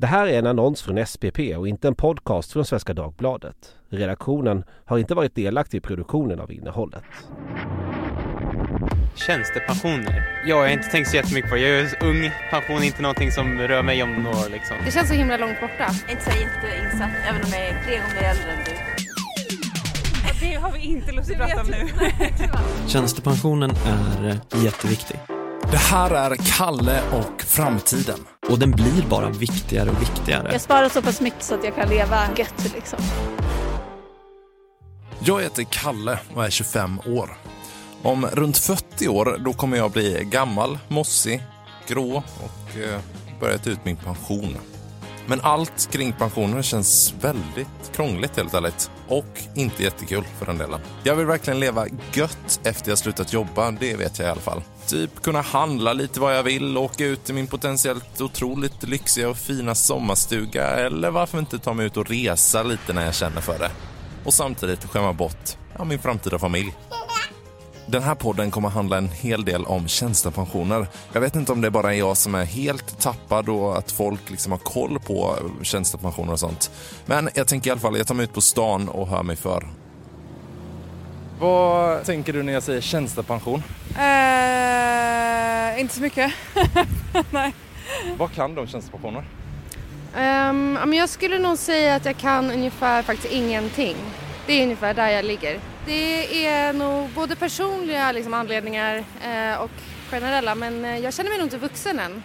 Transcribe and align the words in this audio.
Det 0.00 0.06
här 0.06 0.26
är 0.26 0.38
en 0.38 0.46
annons 0.46 0.82
från 0.82 1.06
SPP 1.06 1.38
och 1.56 1.68
inte 1.68 1.88
en 1.88 1.94
podcast 1.94 2.52
från 2.52 2.64
Svenska 2.64 2.94
Dagbladet. 2.94 3.76
Redaktionen 3.88 4.64
har 4.84 4.98
inte 4.98 5.14
varit 5.14 5.34
delaktig 5.34 5.78
i 5.78 5.80
produktionen 5.80 6.40
av 6.40 6.52
innehållet. 6.52 7.04
Tjänstepensioner? 9.14 10.42
Ja, 10.44 10.48
jag 10.48 10.56
har 10.56 10.68
inte 10.68 10.88
tänkt 10.88 11.10
så 11.10 11.16
jättemycket 11.16 11.50
på 11.50 11.56
det. 11.56 11.62
Jag 11.62 11.80
är 11.80 12.04
ung. 12.04 12.30
Pension 12.50 12.76
är 12.76 12.82
inte 12.82 13.02
någonting 13.02 13.32
som 13.32 13.58
rör 13.58 13.82
mig 13.82 14.02
om 14.02 14.14
några 14.22 14.36
år 14.36 14.50
liksom. 14.50 14.76
Det 14.84 14.90
känns 14.90 15.08
så 15.08 15.14
himla 15.14 15.36
långt 15.36 15.60
borta. 15.60 15.86
Inte 16.10 16.24
så 16.24 16.30
jätteinsatt, 16.30 17.10
även 17.28 17.42
om 17.44 17.50
jag 17.52 17.66
är 17.66 17.84
tre 17.84 17.96
gånger 17.96 18.30
äldre 18.30 18.52
än 18.52 18.64
du. 18.64 18.72
Det 20.40 20.54
har 20.54 20.72
vi 20.72 20.78
inte 20.78 21.12
lust 21.12 21.30
att 21.30 21.36
prata 21.36 21.60
om 21.60 21.66
nu. 21.66 21.88
Tjänstepensionen 22.86 23.70
är 23.70 24.64
jätteviktig. 24.64 25.37
Det 25.70 25.76
här 25.76 26.10
är 26.10 26.36
Kalle 26.36 27.02
och 27.12 27.42
framtiden. 27.42 28.18
Och 28.48 28.58
den 28.58 28.70
blir 28.70 29.06
bara 29.10 29.30
viktigare 29.30 29.90
och 29.90 30.02
viktigare. 30.02 30.52
Jag 30.52 30.60
sparar 30.60 30.88
så 30.88 31.02
pass 31.02 31.20
mycket 31.20 31.42
så 31.42 31.54
att 31.54 31.64
jag 31.64 31.74
kan 31.74 31.88
leva 31.88 32.28
gött 32.36 32.72
liksom. 32.74 32.98
Jag 35.18 35.42
heter 35.42 35.64
Kalle 35.70 36.18
och 36.34 36.44
är 36.44 36.50
25 36.50 37.00
år. 37.06 37.36
Om 38.02 38.26
runt 38.26 38.58
40 38.58 39.08
år 39.08 39.40
då 39.44 39.52
kommer 39.52 39.76
jag 39.76 39.90
bli 39.90 40.24
gammal, 40.30 40.78
mossig, 40.88 41.42
grå 41.86 42.16
och 42.16 42.80
eh, 42.80 43.00
börja 43.40 43.58
ta 43.58 43.70
ut 43.70 43.84
min 43.84 43.96
pension. 43.96 44.56
Men 45.28 45.40
allt 45.40 45.92
kring 45.92 46.12
pensionen 46.12 46.62
känns 46.62 47.14
väldigt 47.20 47.92
krångligt 47.92 48.36
helt 48.36 48.54
ärligt. 48.54 48.90
Och 49.08 49.42
inte 49.54 49.82
jättekul 49.82 50.24
för 50.38 50.46
den 50.46 50.58
delen. 50.58 50.80
Jag 51.02 51.16
vill 51.16 51.26
verkligen 51.26 51.60
leva 51.60 51.86
gött 52.12 52.60
efter 52.64 52.90
jag 52.90 52.98
slutat 52.98 53.32
jobba, 53.32 53.70
det 53.70 53.96
vet 53.96 54.18
jag 54.18 54.28
i 54.28 54.30
alla 54.30 54.40
fall. 54.40 54.62
Typ 54.86 55.22
kunna 55.22 55.40
handla 55.40 55.92
lite 55.92 56.20
vad 56.20 56.36
jag 56.36 56.42
vill, 56.42 56.76
åka 56.76 57.06
ut 57.06 57.24
till 57.24 57.34
min 57.34 57.46
potentiellt 57.46 58.20
otroligt 58.20 58.82
lyxiga 58.82 59.28
och 59.28 59.36
fina 59.36 59.74
sommarstuga 59.74 60.66
eller 60.66 61.10
varför 61.10 61.38
inte 61.38 61.58
ta 61.58 61.74
mig 61.74 61.86
ut 61.86 61.96
och 61.96 62.10
resa 62.10 62.62
lite 62.62 62.92
när 62.92 63.04
jag 63.04 63.14
känner 63.14 63.40
för 63.40 63.58
det. 63.58 63.70
Och 64.24 64.34
samtidigt 64.34 64.84
skämma 64.84 65.12
bort 65.12 65.56
ja, 65.78 65.84
min 65.84 65.98
framtida 65.98 66.38
familj. 66.38 66.74
Den 67.90 68.02
här 68.02 68.14
podden 68.14 68.50
kommer 68.50 68.68
handla 68.68 68.98
en 68.98 69.08
hel 69.08 69.44
del 69.44 69.64
om 69.64 69.88
tjänstepensioner. 69.88 70.86
Jag 71.12 71.20
vet 71.20 71.36
inte 71.36 71.52
om 71.52 71.60
det 71.60 71.70
bara 71.70 71.94
är 71.94 71.98
jag 71.98 72.16
som 72.16 72.34
är 72.34 72.44
helt 72.44 73.00
tappad 73.00 73.48
och 73.48 73.78
att 73.78 73.90
folk 73.90 74.30
liksom 74.30 74.52
har 74.52 74.58
koll 74.58 74.98
på 74.98 75.36
tjänstepensioner 75.62 76.32
och 76.32 76.40
sånt. 76.40 76.70
Men 77.06 77.28
jag 77.34 77.48
tänker 77.48 77.70
i 77.70 77.72
alla 77.72 77.80
fall, 77.80 77.96
jag 77.96 78.06
tar 78.06 78.14
mig 78.14 78.24
ut 78.24 78.32
på 78.32 78.40
stan 78.40 78.88
och 78.88 79.08
hör 79.08 79.22
mig 79.22 79.36
för. 79.36 79.68
Vad 81.40 82.04
tänker 82.04 82.32
du 82.32 82.42
när 82.42 82.52
jag 82.52 82.62
säger 82.62 82.80
tjänstepension? 82.80 83.62
Uh, 83.88 85.80
inte 85.80 85.94
så 85.94 86.02
mycket. 86.02 86.32
Nej. 87.30 87.54
Vad 88.18 88.32
kan 88.32 88.54
du 88.54 88.60
om 88.60 88.66
tjänstepensioner? 88.66 89.24
Um, 90.50 90.92
jag 90.92 91.08
skulle 91.08 91.38
nog 91.38 91.58
säga 91.58 91.94
att 91.94 92.04
jag 92.04 92.16
kan 92.16 92.50
ungefär 92.50 93.02
faktiskt 93.02 93.32
ingenting. 93.32 93.96
Det 94.46 94.52
är 94.52 94.62
ungefär 94.62 94.94
där 94.94 95.08
jag 95.08 95.24
ligger. 95.24 95.60
Det 95.88 96.46
är 96.46 96.72
nog 96.72 97.10
både 97.10 97.36
personliga 97.36 98.12
liksom, 98.12 98.34
anledningar 98.34 99.04
eh, 99.24 99.60
och 99.62 99.70
generella 100.10 100.54
men 100.54 100.84
eh, 100.84 100.98
jag 100.98 101.14
känner 101.14 101.30
mig 101.30 101.38
nog 101.38 101.46
inte 101.46 101.58
vuxen 101.58 101.98
än. 101.98 102.22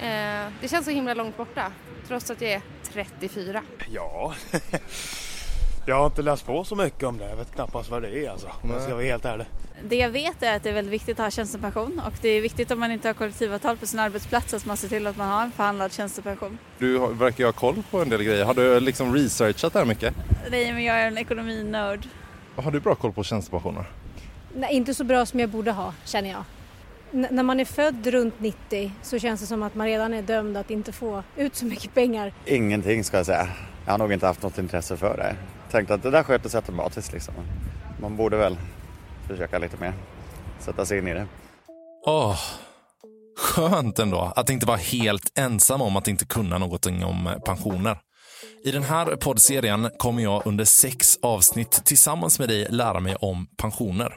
Eh, 0.00 0.52
det 0.60 0.68
känns 0.68 0.84
så 0.84 0.90
himla 0.90 1.14
långt 1.14 1.36
borta 1.36 1.72
trots 2.08 2.30
att 2.30 2.40
jag 2.40 2.50
är 2.50 2.62
34. 2.92 3.62
Ja, 3.90 4.34
jag 5.86 5.98
har 5.98 6.06
inte 6.06 6.22
läst 6.22 6.46
på 6.46 6.64
så 6.64 6.76
mycket 6.76 7.02
om 7.02 7.18
det. 7.18 7.28
Jag 7.28 7.36
vet 7.36 7.54
knappast 7.54 7.90
vad 7.90 8.02
det 8.02 8.26
är 8.26 8.30
alltså, 8.30 8.48
om 8.62 8.70
jag 8.70 8.82
ska 8.82 8.94
vara 8.94 9.04
helt 9.04 9.24
ärlig. 9.24 9.46
Det 9.82 9.96
jag 9.96 10.10
vet 10.10 10.42
är 10.42 10.56
att 10.56 10.62
det 10.62 10.68
är 10.68 10.74
väldigt 10.74 10.94
viktigt 10.94 11.20
att 11.20 11.26
ha 11.26 11.30
tjänstepension 11.30 12.02
och 12.06 12.12
det 12.22 12.28
är 12.28 12.40
viktigt 12.40 12.70
om 12.70 12.80
man 12.80 12.92
inte 12.92 13.08
har 13.08 13.14
kollektivavtal 13.14 13.76
på 13.76 13.86
sin 13.86 13.98
arbetsplats 14.00 14.54
att 14.54 14.66
man 14.66 14.76
ser 14.76 14.88
till 14.88 15.06
att 15.06 15.16
man 15.16 15.28
har 15.28 15.42
en 15.42 15.52
förhandlad 15.52 15.92
tjänstepension. 15.92 16.58
Du 16.78 16.98
verkar 16.98 17.38
ju 17.38 17.44
ha 17.44 17.52
koll 17.52 17.82
på 17.90 18.02
en 18.02 18.08
del 18.08 18.22
grejer. 18.22 18.44
Har 18.44 18.54
du 18.54 18.80
liksom 18.80 19.14
researchat 19.14 19.72
det 19.72 19.78
här 19.78 19.86
mycket? 19.86 20.14
Nej, 20.50 20.72
men 20.72 20.84
jag 20.84 20.96
är 20.96 21.06
en 21.06 21.18
ekonominörd. 21.18 22.08
Har 22.62 22.70
du 22.70 22.80
bra 22.80 22.94
koll 22.94 23.12
på 23.12 23.24
tjänstepensioner? 23.24 23.84
Nej, 24.54 24.74
inte 24.74 24.94
så 24.94 25.04
bra 25.04 25.26
som 25.26 25.40
jag 25.40 25.50
borde 25.50 25.72
ha, 25.72 25.94
känner 26.04 26.30
jag. 26.30 26.44
N 27.12 27.26
när 27.30 27.42
man 27.42 27.60
är 27.60 27.64
född 27.64 28.06
runt 28.06 28.40
90 28.40 28.92
så 29.02 29.18
känns 29.18 29.40
det 29.40 29.46
som 29.46 29.62
att 29.62 29.74
man 29.74 29.86
redan 29.86 30.14
är 30.14 30.22
dömd 30.22 30.56
att 30.56 30.70
inte 30.70 30.92
få 30.92 31.22
ut 31.36 31.56
så 31.56 31.64
mycket 31.64 31.94
pengar. 31.94 32.32
Ingenting 32.46 33.04
ska 33.04 33.16
jag 33.16 33.26
säga. 33.26 33.48
Jag 33.84 33.92
har 33.92 33.98
nog 33.98 34.12
inte 34.12 34.26
haft 34.26 34.42
något 34.42 34.58
intresse 34.58 34.96
för 34.96 35.16
det. 35.16 35.36
Tänkt 35.70 35.90
att 35.90 36.02
det 36.02 36.10
där 36.10 36.22
sköter 36.22 36.48
sig 36.48 36.58
automatiskt 36.58 37.12
liksom. 37.12 37.34
Man 38.00 38.16
borde 38.16 38.36
väl 38.36 38.56
försöka 39.26 39.58
lite 39.58 39.76
mer 39.76 39.92
sätta 40.58 40.86
sig 40.86 40.98
in 40.98 41.08
i 41.08 41.14
det. 41.14 41.26
Åh, 42.06 42.30
oh, 42.30 42.38
skönt 43.38 43.98
ändå 43.98 44.32
att 44.36 44.50
inte 44.50 44.66
vara 44.66 44.76
helt 44.76 45.38
ensam 45.38 45.82
om 45.82 45.96
att 45.96 46.08
inte 46.08 46.24
kunna 46.24 46.58
någonting 46.58 47.04
om 47.04 47.30
pensioner. 47.46 47.98
I 48.68 48.70
den 48.70 48.82
här 48.82 49.16
poddserien 49.16 49.90
kommer 49.96 50.22
jag 50.22 50.42
under 50.46 50.64
sex 50.64 51.18
avsnitt 51.22 51.70
tillsammans 51.84 52.38
med 52.38 52.48
dig 52.48 52.66
lära 52.70 53.00
mig 53.00 53.16
om 53.16 53.46
pensioner. 53.56 54.14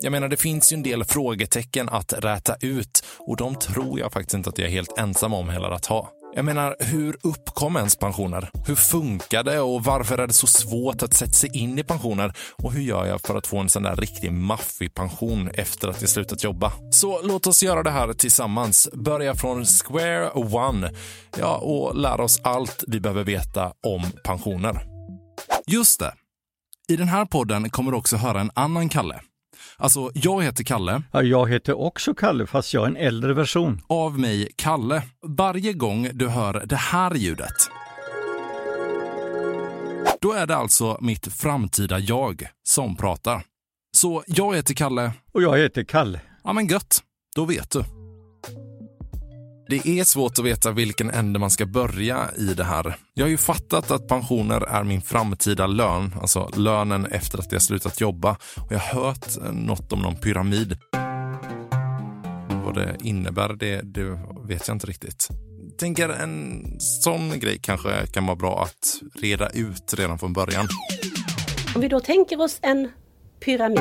Jag 0.00 0.12
menar, 0.12 0.28
det 0.28 0.36
finns 0.36 0.72
ju 0.72 0.74
en 0.74 0.82
del 0.82 1.04
frågetecken 1.04 1.88
att 1.88 2.12
räta 2.12 2.56
ut 2.60 3.04
och 3.18 3.36
de 3.36 3.54
tror 3.54 4.00
jag 4.00 4.12
faktiskt 4.12 4.34
inte 4.34 4.50
att 4.50 4.58
jag 4.58 4.66
är 4.66 4.72
helt 4.72 4.98
ensam 4.98 5.34
om 5.34 5.48
heller 5.48 5.70
att 5.70 5.86
ha. 5.86 6.19
Jag 6.34 6.44
menar, 6.44 6.76
hur 6.78 7.16
uppkom 7.22 7.76
ens 7.76 7.96
pensioner? 7.96 8.50
Hur 8.66 8.74
funkar 8.74 9.42
det 9.42 9.60
och 9.60 9.84
varför 9.84 10.18
är 10.18 10.26
det 10.26 10.32
så 10.32 10.46
svårt 10.46 11.02
att 11.02 11.14
sätta 11.14 11.32
sig 11.32 11.56
in 11.56 11.78
i 11.78 11.84
pensioner? 11.84 12.32
Och 12.62 12.72
hur 12.72 12.80
gör 12.80 13.06
jag 13.06 13.20
för 13.20 13.36
att 13.36 13.46
få 13.46 13.58
en 13.58 13.68
sån 13.68 13.82
där 13.82 13.96
riktig 13.96 14.32
maffig 14.32 14.94
pension 14.94 15.48
efter 15.54 15.88
att 15.88 16.00
jag 16.00 16.10
slutat 16.10 16.44
jobba? 16.44 16.72
Så 16.90 17.22
låt 17.22 17.46
oss 17.46 17.62
göra 17.62 17.82
det 17.82 17.90
här 17.90 18.12
tillsammans. 18.12 18.88
Börja 18.92 19.34
från 19.34 19.64
square 19.64 20.30
one. 20.30 20.90
Ja, 21.38 21.56
och 21.56 21.96
lära 21.96 22.24
oss 22.24 22.40
allt 22.42 22.84
vi 22.86 23.00
behöver 23.00 23.24
veta 23.24 23.72
om 23.86 24.02
pensioner. 24.24 24.84
Just 25.66 26.00
det. 26.00 26.12
I 26.88 26.96
den 26.96 27.08
här 27.08 27.24
podden 27.24 27.70
kommer 27.70 27.90
du 27.90 27.96
också 27.96 28.16
höra 28.16 28.40
en 28.40 28.50
annan 28.54 28.88
Kalle. 28.88 29.20
Alltså, 29.80 30.10
jag 30.14 30.42
heter 30.42 30.64
Kalle. 30.64 31.02
Ja, 31.12 31.22
jag 31.22 31.50
heter 31.50 31.80
också 31.80 32.14
Kalle, 32.14 32.46
fast 32.46 32.74
jag 32.74 32.84
är 32.84 32.88
en 32.88 32.96
äldre 32.96 33.34
version. 33.34 33.80
Av 33.86 34.18
mig, 34.18 34.48
Kalle. 34.56 35.02
Varje 35.26 35.72
gång 35.72 36.08
du 36.12 36.28
hör 36.28 36.62
det 36.66 36.76
här 36.76 37.14
ljudet, 37.14 37.70
då 40.20 40.32
är 40.32 40.46
det 40.46 40.56
alltså 40.56 40.98
mitt 41.00 41.32
framtida 41.34 41.98
jag 41.98 42.48
som 42.62 42.96
pratar. 42.96 43.42
Så 43.96 44.22
jag 44.26 44.56
heter 44.56 44.74
Kalle. 44.74 45.12
Och 45.32 45.42
jag 45.42 45.58
heter 45.58 45.84
Kalle. 45.84 46.20
Ja, 46.44 46.52
men 46.52 46.66
gött. 46.66 47.02
Då 47.36 47.44
vet 47.44 47.70
du. 47.70 47.99
Det 49.70 49.88
är 49.88 50.04
svårt 50.04 50.38
att 50.38 50.44
veta 50.44 50.70
vilken 50.72 51.10
ände 51.10 51.38
man 51.38 51.50
ska 51.50 51.66
börja 51.66 52.30
i 52.36 52.54
det 52.54 52.64
här. 52.64 52.96
Jag 53.14 53.24
har 53.24 53.30
ju 53.30 53.36
fattat 53.36 53.90
att 53.90 54.08
pensioner 54.08 54.60
är 54.60 54.84
min 54.84 55.02
framtida 55.02 55.66
lön, 55.66 56.14
alltså 56.20 56.50
lönen 56.56 57.06
efter 57.06 57.38
att 57.38 57.52
jag 57.52 57.62
slutat 57.62 58.00
jobba. 58.00 58.36
Och 58.56 58.72
jag 58.72 58.78
har 58.78 59.02
hört 59.02 59.26
något 59.52 59.92
om 59.92 60.02
någon 60.02 60.16
pyramid. 60.16 60.78
Vad 62.64 62.74
det 62.74 62.96
innebär, 63.00 63.48
det, 63.48 63.80
det 63.82 64.18
vet 64.48 64.68
jag 64.68 64.74
inte 64.74 64.86
riktigt. 64.86 65.28
Tänker 65.78 66.08
en 66.08 66.64
sån 66.78 67.38
grej 67.40 67.58
kanske 67.62 68.06
kan 68.06 68.26
vara 68.26 68.36
bra 68.36 68.62
att 68.62 69.00
reda 69.22 69.48
ut 69.48 69.94
redan 69.96 70.18
från 70.18 70.32
början. 70.32 70.68
Om 71.74 71.80
vi 71.80 71.88
då 71.88 72.00
tänker 72.00 72.40
oss 72.40 72.58
en 72.62 72.88
pyramid. 73.44 73.80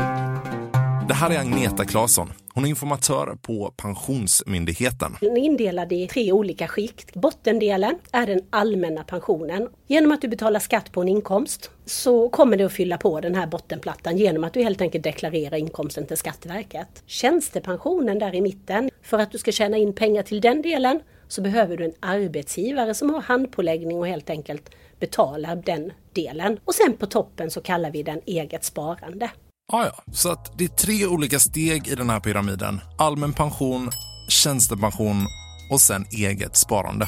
Det 1.07 1.13
här 1.13 1.29
är 1.29 1.39
Agneta 1.39 1.85
Claesson. 1.85 2.29
Hon 2.59 2.65
är 2.65 2.69
informatör 2.69 3.37
på 3.41 3.73
Pensionsmyndigheten. 3.77 5.15
Den 5.21 5.37
är 5.37 5.41
indelad 5.41 5.91
i 5.91 6.07
tre 6.07 6.31
olika 6.31 6.67
skikt. 6.67 7.13
Bottendelen 7.13 7.95
är 8.11 8.27
den 8.27 8.41
allmänna 8.49 9.03
pensionen. 9.03 9.69
Genom 9.87 10.11
att 10.11 10.21
du 10.21 10.27
betalar 10.27 10.59
skatt 10.59 10.91
på 10.91 11.01
en 11.01 11.07
inkomst 11.07 11.71
så 11.85 12.29
kommer 12.29 12.57
det 12.57 12.63
att 12.63 12.71
fylla 12.71 12.97
på 12.97 13.21
den 13.21 13.35
här 13.35 13.47
bottenplattan 13.47 14.17
genom 14.17 14.43
att 14.43 14.53
du 14.53 14.63
helt 14.63 14.81
enkelt 14.81 15.03
deklarerar 15.03 15.57
inkomsten 15.57 16.07
till 16.07 16.17
Skatteverket. 16.17 17.03
Tjänstepensionen 17.05 18.19
där 18.19 18.35
i 18.35 18.41
mitten, 18.41 18.89
för 19.01 19.19
att 19.19 19.31
du 19.31 19.37
ska 19.37 19.51
tjäna 19.51 19.77
in 19.77 19.93
pengar 19.93 20.23
till 20.23 20.41
den 20.41 20.61
delen 20.61 20.99
så 21.27 21.41
behöver 21.41 21.77
du 21.77 21.85
en 21.85 21.93
arbetsgivare 21.99 22.93
som 22.93 23.09
har 23.09 23.21
handpåläggning 23.21 23.97
och 23.97 24.07
helt 24.07 24.29
enkelt 24.29 24.69
betalar 24.99 25.55
den 25.55 25.91
delen. 26.13 26.59
Och 26.65 26.75
sen 26.75 26.93
på 26.97 27.05
toppen 27.05 27.51
så 27.51 27.61
kallar 27.61 27.91
vi 27.91 28.03
den 28.03 28.21
eget 28.25 28.63
sparande. 28.63 29.29
Ah, 29.71 29.85
ja, 29.85 30.13
så 30.13 30.31
att 30.31 30.57
det 30.57 30.63
är 30.63 30.67
tre 30.67 31.05
olika 31.05 31.39
steg 31.39 31.87
i 31.87 31.95
den 31.95 32.09
här 32.09 32.19
pyramiden. 32.19 32.81
Allmän 32.97 33.33
pension, 33.33 33.91
tjänstepension 34.29 35.27
och 35.71 35.81
sen 35.81 36.05
eget 36.11 36.57
sparande. 36.57 37.07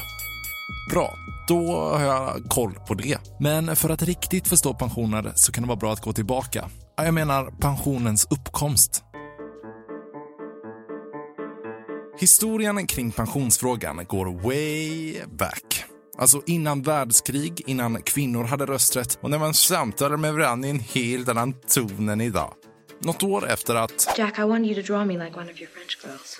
Bra, 0.92 1.14
då 1.48 1.72
har 1.74 2.02
jag 2.02 2.44
koll 2.50 2.74
på 2.88 2.94
det. 2.94 3.18
Men 3.40 3.76
för 3.76 3.90
att 3.90 4.02
riktigt 4.02 4.48
förstå 4.48 4.74
pensioner 4.74 5.32
så 5.36 5.52
kan 5.52 5.64
det 5.64 5.68
vara 5.68 5.80
bra 5.80 5.94
att 5.94 6.02
gå 6.02 6.14
tillbaka. 6.14 6.70
Jag 6.96 7.14
menar 7.14 7.52
pensionens 7.62 8.28
uppkomst. 8.30 9.04
Historien 12.20 12.88
kring 12.88 13.12
pensionsfrågan 13.12 14.06
går 14.06 14.26
way 14.26 15.16
back. 15.26 15.81
Alltså 16.18 16.42
innan 16.46 16.82
världskrig, 16.82 17.64
innan 17.68 18.02
kvinnor 18.02 18.44
hade 18.44 18.66
rösträtt 18.66 19.20
och 19.22 19.30
när 19.30 19.40
man 19.40 19.54
samtalade 19.54 20.18
med 20.18 20.34
varandra 20.34 20.68
i 20.68 20.72
en 20.72 20.80
helt 20.80 21.30
annan 21.30 21.54
ton 21.54 22.10
än 22.10 22.22
idag. 22.22 22.54
Något 23.04 23.24
år 23.24 23.50
efter 23.50 23.76
att 23.76 24.08
Jack, 24.18 24.38
like 24.38 25.68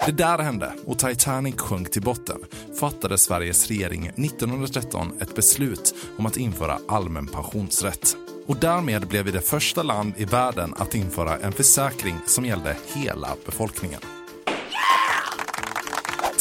det 0.06 0.12
där 0.12 0.40
hände 0.40 0.74
och 0.86 1.00
Titanic 1.00 1.56
sjönk 1.60 1.92
till 1.92 2.02
botten 2.02 2.46
fattade 2.80 3.18
Sveriges 3.18 3.68
regering 3.68 4.08
1913 4.08 5.22
ett 5.22 5.36
beslut 5.36 5.96
om 6.18 6.26
att 6.26 6.38
införa 6.38 6.80
allmän 6.88 7.28
pensionsrätt. 7.28 8.16
Och 8.48 8.58
därmed 8.58 9.08
blev 9.08 9.26
vi 9.26 9.32
det 9.32 9.42
första 9.42 9.84
land 9.84 10.14
i 10.18 10.26
världen 10.26 10.74
att 10.78 10.96
införa 10.96 11.38
en 11.38 11.52
försäkring 11.52 12.16
som 12.26 12.46
gällde 12.46 12.78
hela 12.96 13.36
befolkningen. 13.46 14.02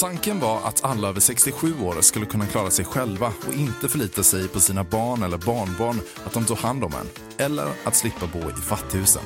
Tanken 0.01 0.41
var 0.41 0.59
att 0.59 0.85
alla 0.85 1.09
över 1.09 1.21
67 1.21 1.81
år 1.83 2.01
skulle 2.01 2.27
kunna 2.27 2.47
klara 2.47 2.71
sig 2.71 2.85
själva 2.85 3.33
och 3.49 3.55
inte 3.55 3.89
förlita 3.89 4.23
sig 4.23 4.49
på 4.49 4.61
sina 4.61 4.85
barn 4.85 5.23
eller 5.23 5.39
barnbarn 5.39 6.01
att 6.25 6.33
de 6.33 6.45
tog 6.45 6.59
hand 6.59 6.85
om 6.85 6.93
en. 6.95 7.07
Eller 7.47 7.67
att 7.85 7.97
slippa 7.97 8.27
bo 8.27 8.51
i 8.51 8.53
fattighusen. 8.53 9.23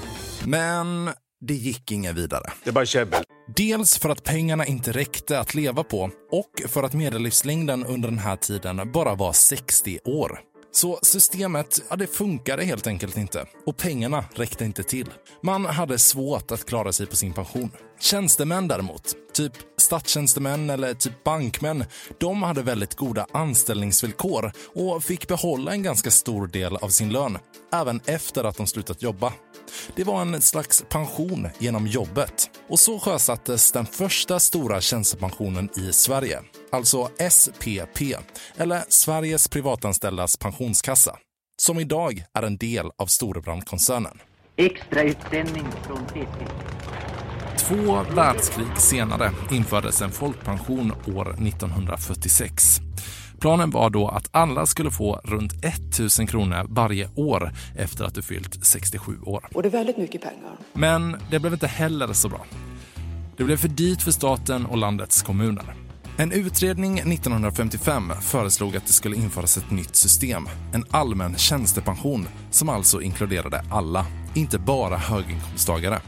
Men 0.46 1.10
det 1.40 1.54
gick 1.54 1.92
inget 1.92 2.16
vidare. 2.16 2.52
Det 2.64 2.70
är 2.70 2.74
bara 2.74 2.86
käbbel. 2.86 3.24
Dels 3.56 3.98
för 3.98 4.08
att 4.08 4.24
pengarna 4.24 4.66
inte 4.66 4.92
räckte 4.92 5.40
att 5.40 5.54
leva 5.54 5.84
på 5.84 6.10
och 6.30 6.70
för 6.70 6.82
att 6.82 6.94
medellivslängden 6.94 7.84
under 7.84 8.08
den 8.08 8.18
här 8.18 8.36
tiden 8.36 8.92
bara 8.92 9.14
var 9.14 9.32
60 9.32 9.98
år. 10.04 10.40
Så 10.76 10.98
systemet, 11.02 11.82
ja, 11.90 11.96
det 11.96 12.06
funkade 12.06 12.64
helt 12.64 12.86
enkelt 12.86 13.16
inte. 13.16 13.46
Och 13.66 13.76
pengarna 13.76 14.24
räckte 14.34 14.64
inte 14.64 14.82
till. 14.82 15.10
Man 15.42 15.64
hade 15.64 15.98
svårt 15.98 16.50
att 16.50 16.64
klara 16.64 16.92
sig 16.92 17.06
på 17.06 17.16
sin 17.16 17.32
pension. 17.32 17.70
Tjänstemän 18.00 18.68
däremot, 18.68 19.14
typ 19.32 19.52
statstjänstemän 19.76 20.70
eller 20.70 20.94
typ 20.94 21.24
bankmän, 21.24 21.84
de 22.18 22.42
hade 22.42 22.62
väldigt 22.62 22.94
goda 22.94 23.26
anställningsvillkor 23.32 24.52
och 24.74 25.04
fick 25.04 25.28
behålla 25.28 25.72
en 25.72 25.82
ganska 25.82 26.10
stor 26.10 26.46
del 26.46 26.76
av 26.76 26.88
sin 26.88 27.12
lön, 27.12 27.38
även 27.72 28.00
efter 28.06 28.44
att 28.44 28.56
de 28.56 28.66
slutat 28.66 29.02
jobba. 29.02 29.32
Det 29.96 30.04
var 30.04 30.22
en 30.22 30.40
slags 30.40 30.84
pension 30.88 31.48
genom 31.58 31.86
jobbet. 31.86 32.50
Och 32.68 32.80
så 32.80 32.98
sjösattes 32.98 33.72
den 33.72 33.86
första 33.86 34.40
stora 34.40 34.80
tjänstepensionen 34.80 35.68
i 35.76 35.92
Sverige, 35.92 36.40
alltså 36.74 37.08
SPP, 37.30 38.00
eller 38.56 38.84
Sveriges 38.88 39.48
privatanställdas 39.48 40.36
pensionskassa, 40.36 41.16
som 41.62 41.80
idag 41.80 42.24
är 42.34 42.42
en 42.42 42.56
del 42.56 42.86
av 42.98 43.06
Storebrand-koncernen. 43.06 44.18
Extrautsändning 44.56 45.66
från 45.86 46.06
TT. 46.06 46.46
Två 47.58 48.02
världskrig 48.14 48.78
senare 48.78 49.30
infördes 49.50 50.02
en 50.02 50.10
folkpension 50.10 50.92
år 51.16 51.46
1946. 51.46 52.80
Planen 53.40 53.70
var 53.70 53.90
då 53.90 54.08
att 54.08 54.28
alla 54.30 54.66
skulle 54.66 54.90
få 54.90 55.20
runt 55.24 55.64
1000 55.64 56.26
kronor 56.26 56.66
varje 56.68 57.08
år 57.14 57.52
efter 57.76 58.04
att 58.04 58.14
du 58.14 58.22
fyllt 58.22 58.64
67 58.66 59.18
år. 59.22 59.48
Och 59.54 59.62
det 59.62 59.68
är 59.68 59.70
väldigt 59.70 59.96
mycket 59.96 60.22
pengar. 60.22 60.56
Men 60.72 61.16
det 61.30 61.38
blev 61.38 61.52
inte 61.52 61.66
heller 61.66 62.12
så 62.12 62.28
bra. 62.28 62.46
Det 63.36 63.44
blev 63.44 63.56
för 63.56 63.68
dyrt 63.68 64.02
för 64.02 64.10
staten 64.10 64.66
och 64.66 64.76
landets 64.76 65.22
kommuner. 65.22 65.83
En 66.16 66.32
utredning 66.32 66.98
1955 66.98 68.12
föreslog 68.20 68.76
att 68.76 68.86
det 68.86 68.92
skulle 68.92 69.16
införas 69.16 69.56
ett 69.56 69.70
nytt 69.70 69.96
system, 69.96 70.48
en 70.72 70.84
allmän 70.90 71.36
tjänstepension 71.36 72.28
som 72.50 72.68
alltså 72.68 73.02
inkluderade 73.02 73.64
alla, 73.70 74.06
inte 74.34 74.58
bara 74.58 74.96
höginkomsttagare. 74.96 76.00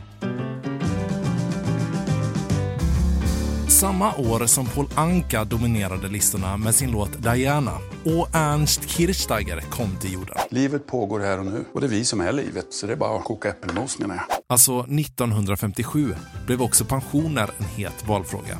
Samma 3.68 4.14
år 4.14 4.46
som 4.46 4.66
Paul 4.66 4.88
Anka 4.94 5.44
dominerade 5.44 6.08
listorna 6.08 6.56
med 6.56 6.74
sin 6.74 6.90
låt 6.90 7.22
Diana 7.22 7.78
och 8.04 8.28
Ernst 8.32 8.88
Kirchsteiger 8.88 9.60
kom 9.60 9.96
till 9.96 10.12
jorden. 10.12 10.36
Livet 10.50 10.86
pågår 10.86 11.20
här 11.20 11.38
och 11.38 11.46
nu 11.46 11.64
och 11.74 11.80
det 11.80 11.86
är 11.86 11.90
vi 11.90 12.04
som 12.04 12.20
är 12.20 12.32
livet, 12.32 12.66
så 12.70 12.86
det 12.86 12.92
är 12.92 12.96
bara 12.96 13.18
att 13.18 13.24
koka 13.24 13.48
äppelmos 13.48 13.98
menar 13.98 14.14
jag. 14.14 14.24
Alltså 14.46 14.80
1957 14.80 16.14
blev 16.46 16.62
också 16.62 16.84
pensioner 16.84 17.50
en 17.58 17.64
het 17.64 18.08
valfråga. 18.08 18.58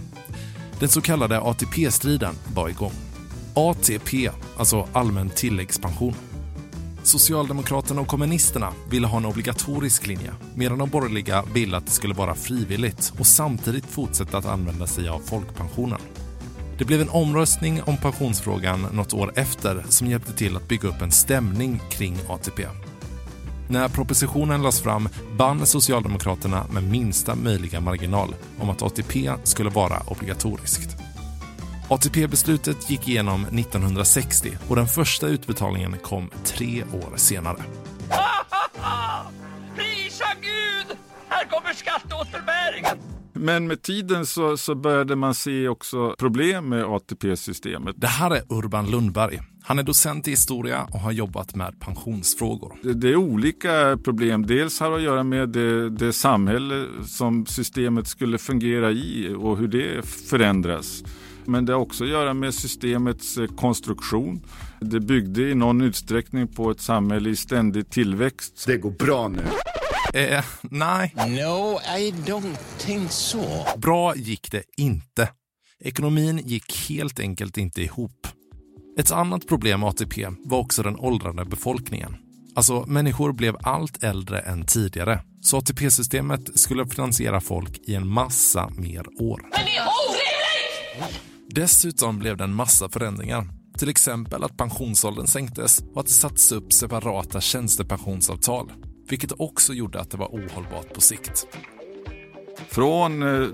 Den 0.81 0.89
så 0.89 1.01
kallade 1.01 1.41
ATP-striden 1.41 2.35
var 2.55 2.69
igång. 2.69 2.93
ATP, 3.55 4.31
alltså 4.57 4.89
allmän 4.93 5.31
tilläggspension. 5.31 6.15
Socialdemokraterna 7.03 8.01
och 8.01 8.07
kommunisterna 8.07 8.73
ville 8.91 9.07
ha 9.07 9.19
en 9.19 9.27
obligatorisk 9.27 10.07
linje 10.07 10.33
medan 10.55 10.79
de 10.79 10.91
borgerliga 10.91 11.45
ville 11.55 11.77
att 11.77 11.87
det 11.87 11.93
skulle 11.93 12.15
vara 12.15 12.35
frivilligt 12.35 13.13
och 13.19 13.27
samtidigt 13.27 13.87
fortsätta 13.87 14.39
att 14.39 14.47
använda 14.47 14.87
sig 14.87 15.09
av 15.09 15.21
folkpensionen. 15.21 16.01
Det 16.79 16.85
blev 16.85 17.01
en 17.01 17.11
omröstning 17.11 17.83
om 17.83 17.97
pensionsfrågan 17.97 18.87
något 18.93 19.15
år 19.15 19.33
efter 19.37 19.85
som 19.89 20.07
hjälpte 20.07 20.33
till 20.33 20.57
att 20.57 20.69
bygga 20.69 20.89
upp 20.89 21.03
en 21.03 21.13
stämning 21.13 21.81
kring 21.91 22.19
ATP. 22.29 22.67
När 23.69 23.89
propositionen 23.89 24.63
lades 24.63 24.81
fram 24.81 25.09
vann 25.33 25.67
Socialdemokraterna 25.67 26.67
med 26.71 26.83
minsta 26.83 27.35
möjliga 27.35 27.81
marginal 27.81 28.35
om 28.61 28.71
att 28.71 28.83
ATP 28.83 29.33
skulle 29.45 29.71
vara 29.71 30.03
obligatoriskt. 30.07 30.97
ATP-beslutet 31.89 32.91
gick 32.91 33.09
igenom 33.09 33.45
1960 33.45 34.59
och 34.69 34.77
den 34.77 34.87
första 34.87 35.27
utbetalningen 35.27 35.99
kom 36.03 36.31
tre 36.45 36.83
år 36.83 37.17
senare. 37.17 37.57
Prisa 39.77 40.27
Gud! 40.41 40.97
Här 41.29 41.45
kommer 41.45 41.75
skatteåterbäringen! 41.75 43.16
Men 43.39 43.67
med 43.67 43.83
tiden 43.83 44.27
så, 44.27 44.57
så 44.57 44.75
började 44.75 45.17
man 45.17 45.35
se 45.35 45.69
också 45.69 46.15
problem 46.19 46.69
med 46.69 46.85
ATP-systemet. 46.85 47.97
Det 47.99 48.07
här 48.07 48.31
är 48.31 48.43
Urban 48.49 48.91
Lundberg. 48.91 49.41
Han 49.63 49.79
är 49.79 49.83
docent 49.83 50.29
i 50.29 50.31
historia 50.31 50.89
och 50.93 51.01
har 51.01 51.13
jobbat 51.13 51.55
med 51.55 51.81
pensionsfrågor. 51.81 52.75
Det, 52.83 52.93
det 52.93 53.09
är 53.09 53.17
olika 53.17 53.99
problem. 54.05 54.47
Dels 54.47 54.81
har 54.81 54.91
det 54.91 54.97
att 54.97 55.03
göra 55.03 55.23
med 55.23 55.49
det, 55.49 55.91
det 55.91 56.13
samhälle 56.13 56.87
som 57.07 57.47
systemet 57.47 58.07
skulle 58.07 58.39
fungera 58.39 58.91
i 58.91 59.35
och 59.39 59.57
hur 59.57 59.69
det 59.69 60.07
förändras. 60.07 61.03
Men 61.45 61.67
det 61.67 61.73
har 61.73 61.81
också 61.81 62.05
att 62.05 62.11
göra 62.11 62.35
med 62.35 62.55
systemets 62.55 63.39
eh, 63.39 63.47
konstruktion. 63.47 64.43
Det 64.81 65.01
byggde 65.01 65.43
i 65.43 65.55
någon 65.55 65.81
utsträckning 65.81 66.49
på 66.49 66.71
ett 66.71 66.81
samhälle 66.81 67.31
i 67.31 67.37
ständig 67.37 67.91
tillväxt. 67.91 68.65
Det 68.67 68.77
går 68.77 68.91
bra 68.91 69.29
nu. 69.29 69.43
Eh, 70.15 70.45
nej. 70.63 71.13
No, 71.17 71.81
I 71.99 72.11
don't 72.11 72.57
think 72.79 73.13
so. 73.13 73.45
Bra 73.77 74.17
gick 74.17 74.51
det 74.51 74.63
inte. 74.77 75.29
Ekonomin 75.81 76.39
gick 76.45 76.89
helt 76.89 77.21
enkelt 77.21 77.59
inte 77.59 77.83
ihop. 77.83 78.27
Ett 78.99 79.11
annat 79.11 79.47
problem 79.47 79.81
med 79.81 79.89
ATP 79.89 80.27
var 80.45 80.59
också 80.59 80.83
den 80.83 80.97
åldrande 80.97 81.45
befolkningen. 81.45 82.17
Alltså, 82.55 82.85
människor 82.87 83.33
blev 83.33 83.57
allt 83.63 84.03
äldre 84.03 84.41
än 84.41 84.67
tidigare. 84.67 85.21
Så 85.43 85.57
ATP-systemet 85.59 86.59
skulle 86.59 86.87
finansiera 86.87 87.41
folk 87.41 87.79
i 87.79 87.95
en 87.95 88.09
massa 88.09 88.69
mer 88.77 89.23
år. 89.23 89.41
Men 89.43 89.51
det 89.51 89.77
är 89.77 89.89
orimligt! 90.09 91.21
Dessutom 91.55 92.19
blev 92.19 92.37
det 92.37 92.45
en 92.45 92.55
massa 92.55 92.89
förändringar. 92.89 93.49
Till 93.79 93.89
exempel 93.89 94.45
att 94.45 94.57
pensionsåldern 94.57 95.27
sänktes 95.27 95.79
och 95.95 96.01
att 96.01 96.07
det 96.07 96.13
sattes 96.13 96.53
upp 96.53 96.73
separata 96.73 97.41
tjänstepensionsavtal. 97.41 98.73
Vilket 99.09 99.33
också 99.41 99.73
gjorde 99.73 100.01
att 100.01 100.11
det 100.11 100.17
var 100.17 100.27
ohållbart 100.27 100.95
på 100.95 101.01
sikt. 101.01 101.47
Från 102.69 103.43
eh, 103.43 103.49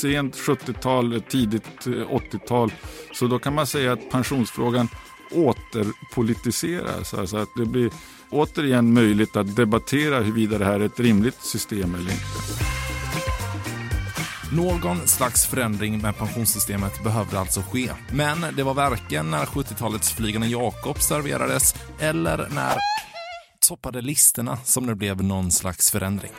sent 0.00 0.36
70-tal, 0.36 1.22
tidigt 1.28 1.86
eh, 1.86 1.90
80-tal. 1.92 2.72
Så 3.12 3.26
då 3.26 3.38
kan 3.38 3.54
man 3.54 3.66
säga 3.66 3.92
att 3.92 4.10
pensionsfrågan 4.10 4.88
återpolitiseras. 5.32 7.14
Alltså 7.14 7.36
att 7.36 7.48
det 7.56 7.66
blir 7.66 7.90
återigen 8.30 8.92
möjligt 8.92 9.36
att 9.36 9.56
debattera 9.56 10.20
huruvida 10.20 10.58
det 10.58 10.64
här 10.64 10.80
är 10.80 10.84
ett 10.84 11.00
rimligt 11.00 11.42
system 11.42 11.94
eller 11.94 12.10
inte. 12.10 12.70
Någon 14.52 15.06
slags 15.06 15.46
förändring 15.46 16.02
med 16.02 16.16
pensionssystemet 16.18 17.04
behövde 17.04 17.40
alltså 17.40 17.62
ske. 17.70 17.90
Men 18.12 18.46
det 18.56 18.62
var 18.62 18.74
varken 18.74 19.30
när 19.30 19.44
70-talets 19.44 20.12
Flygande 20.12 20.48
Jakob 20.48 21.02
serverades 21.02 21.74
eller 21.98 22.36
när 22.36 22.89
toppade 23.70 24.00
listorna 24.00 24.56
som 24.56 24.86
det 24.86 24.94
blev 24.94 25.24
någon 25.24 25.50
slags 25.50 25.90
förändring. 25.90 26.32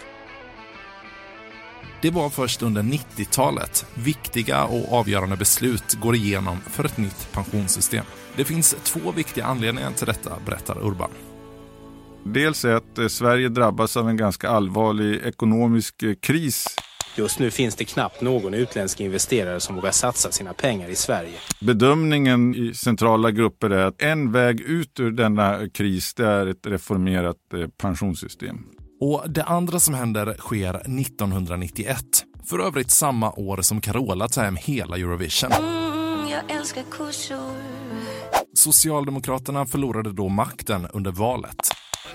Det 2.02 2.10
var 2.10 2.30
först 2.30 2.62
under 2.62 2.82
90-talet 2.82 3.86
viktiga 3.94 4.64
och 4.64 4.94
avgörande 4.94 5.38
beslut 5.38 5.94
går 5.94 6.16
igenom 6.16 6.58
för 6.62 6.86
ett 6.86 6.98
nytt 6.98 7.32
pensionssystem. 7.32 8.06
Det 8.36 8.46
finns 8.46 8.76
två 8.84 9.12
viktiga 9.12 9.46
anledningar 9.46 9.92
till 9.92 10.06
detta, 10.06 10.32
berättar 10.46 10.88
Urban. 10.88 11.10
Dels 12.26 12.66
är 12.66 12.74
att 12.74 12.98
eh, 12.98 13.08
Sverige 13.08 13.50
drabbas 13.50 13.98
av 13.98 14.10
en 14.10 14.18
ganska 14.18 14.50
allvarlig 14.50 15.22
ekonomisk 15.26 16.04
eh, 16.04 16.16
kris. 16.16 16.66
Just 17.18 17.40
nu 17.40 17.52
finns 17.52 17.76
det 17.76 17.86
knappt 17.86 18.22
någon 18.22 18.54
utländsk 18.54 19.00
investerare 19.00 19.60
som 19.60 19.76
vågar 19.76 19.92
satsa 19.92 20.32
sina 20.32 20.54
pengar 20.54 20.90
i 20.90 20.96
Sverige. 20.96 21.34
Bedömningen 21.60 22.56
i 22.56 22.74
centrala 22.74 23.32
grupper 23.32 23.70
är 23.70 23.86
att 23.86 24.02
en 24.02 24.32
väg 24.32 24.62
ut 24.62 25.00
ur 25.00 25.12
denna 25.12 25.70
kris 25.70 26.14
det 26.14 26.26
är 26.26 26.48
ett 26.48 26.68
reformerat 26.68 27.38
eh, 27.54 27.68
pensionssystem. 27.68 28.58
Och 29.00 29.24
det 29.30 29.44
andra 29.44 29.80
som 29.80 29.94
händer 29.94 30.36
sker 30.40 30.76
1991. 30.76 31.98
För 32.46 32.60
övrigt 32.60 32.92
samma 32.92 33.32
år 33.32 33.62
som 33.62 33.82
Carola 33.82 34.28
tar 34.28 34.44
hem 34.44 34.56
hela 34.56 34.98
Eurovision. 34.98 35.52
Mm, 35.52 36.30
jag 36.30 36.58
älskar 36.58 36.84
kossor. 36.84 37.52
Socialdemokraterna 38.54 39.66
förlorade 39.66 40.12
då 40.12 40.30
makten 40.30 40.88
under 40.94 41.12
valet. 41.12 41.58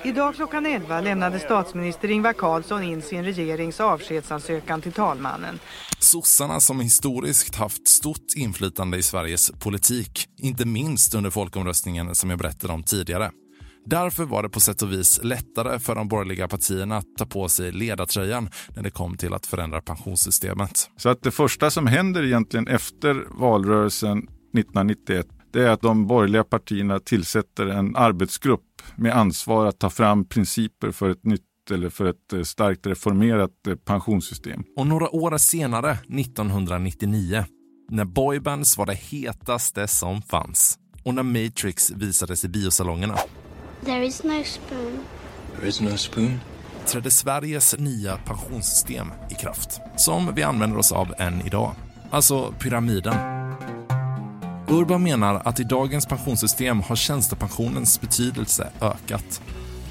Idag 0.04 0.34
klockan 0.34 0.66
11 0.66 1.00
lämnade 1.00 1.38
statsminister 1.38 2.10
Ingvar 2.10 2.32
Carlsson 2.32 2.82
in 2.82 3.02
sin 3.02 3.24
regerings 3.24 3.80
avskedsansökan 3.80 4.80
till 4.80 4.92
talmannen. 4.92 5.58
Sossarna 5.98 6.60
som 6.60 6.80
historiskt 6.80 7.54
haft 7.54 7.88
stort 7.88 8.26
inflytande 8.36 8.98
i 8.98 9.02
Sveriges 9.02 9.50
politik, 9.50 10.28
inte 10.36 10.66
minst 10.66 11.14
under 11.14 11.30
folkomröstningen 11.30 12.14
som 12.14 12.30
jag 12.30 12.38
berättade 12.38 12.72
om 12.72 12.82
tidigare. 12.82 13.30
Därför 13.86 14.24
var 14.24 14.42
det 14.42 14.48
på 14.48 14.60
sätt 14.60 14.82
och 14.82 14.92
vis 14.92 15.20
lättare 15.22 15.78
för 15.78 15.94
de 15.94 16.08
borgerliga 16.08 16.48
partierna 16.48 16.96
att 16.96 17.16
ta 17.18 17.26
på 17.26 17.48
sig 17.48 17.72
ledartröjan 17.72 18.50
när 18.76 18.82
det 18.82 18.90
kom 18.90 19.16
till 19.16 19.34
att 19.34 19.46
förändra 19.46 19.80
pensionssystemet. 19.80 20.90
Så 20.96 21.08
att 21.08 21.22
det 21.22 21.30
första 21.30 21.70
som 21.70 21.86
händer 21.86 22.24
egentligen 22.24 22.68
efter 22.68 23.24
valrörelsen 23.40 24.18
1991 24.18 25.26
det 25.52 25.62
är 25.62 25.70
att 25.70 25.80
de 25.80 26.06
borgerliga 26.06 26.44
partierna 26.44 27.00
tillsätter 27.00 27.66
en 27.66 27.96
arbetsgrupp 27.96 28.65
med 28.96 29.16
ansvar 29.16 29.66
att 29.66 29.78
ta 29.78 29.90
fram 29.90 30.24
principer 30.24 30.90
för 30.90 31.10
ett 31.10 31.24
nytt 31.24 31.42
eller 31.70 31.90
för 31.90 32.04
ett 32.04 32.32
eh, 32.32 32.42
starkt 32.42 32.86
reformerat 32.86 33.66
eh, 33.68 33.74
pensionssystem. 33.74 34.64
Och 34.76 34.86
några 34.86 35.14
år 35.14 35.38
senare, 35.38 35.90
1999, 35.90 37.44
när 37.90 38.04
boybands 38.04 38.78
var 38.78 38.86
det 38.86 38.94
hetaste 38.94 39.88
som 39.88 40.22
fanns 40.22 40.78
och 41.04 41.14
när 41.14 41.22
Matrix 41.22 41.90
visades 41.90 42.44
i 42.44 42.48
biosalongerna 42.48 43.16
There 43.84 44.06
is 44.06 44.22
no 44.22 44.44
spoon. 44.44 44.98
There 45.56 45.68
is 45.68 45.80
no 45.80 45.96
spoon. 45.96 46.40
trädde 46.86 47.10
Sveriges 47.10 47.78
nya 47.78 48.16
pensionssystem 48.16 49.06
i 49.30 49.34
kraft, 49.34 49.80
som 49.96 50.34
vi 50.34 50.42
använder 50.42 50.78
oss 50.78 50.92
av 50.92 51.14
än 51.18 51.46
idag. 51.46 51.74
Alltså 52.10 52.54
pyramiden. 52.58 53.35
Urban 54.68 55.02
menar 55.02 55.42
att 55.44 55.60
i 55.60 55.64
dagens 55.64 56.06
pensionssystem 56.06 56.80
har 56.80 56.96
tjänstepensionens 56.96 58.00
betydelse 58.00 58.68
ökat. 58.80 59.42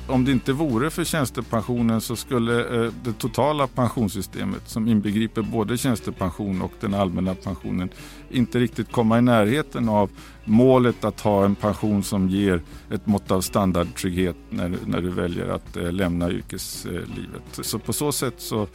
Om 0.08 0.25
det 0.25 0.32
inte 0.32 0.53
vore 0.53 0.89
för 0.89 1.03
tjänstepensionen 1.03 2.01
så 2.01 2.15
skulle 2.15 2.86
eh, 2.86 2.91
det 3.03 3.13
totala 3.13 3.67
pensionssystemet 3.67 4.70
som 4.70 4.88
inbegriper 4.88 5.41
både 5.41 5.77
tjänstepension 5.77 6.62
och 6.62 6.72
den 6.79 6.94
allmänna 6.94 7.36
pensionen 7.36 7.89
inte 8.32 8.60
riktigt 8.60 8.91
komma 8.91 9.17
i 9.17 9.22
närheten 9.22 9.89
av 9.89 10.10
målet 10.46 11.03
att 11.03 11.22
ha 11.22 11.46
en 11.46 11.55
pension 11.55 12.03
som 12.03 12.29
ger 12.29 12.62
ett 12.91 13.08
mått 13.08 13.32
av 13.32 13.41
standardtrygghet 13.41 14.36
när, 14.50 14.77
när 14.86 15.01
du 15.01 15.10
väljer 15.10 15.50
att 15.50 15.77
eh, 15.77 15.91
lämna 15.91 16.32
yrkeslivet. 16.32 17.60
Så 17.62 17.79
på 17.79 17.94
så 17.94 18.12
sätt 18.12 18.36
så, 18.38 18.67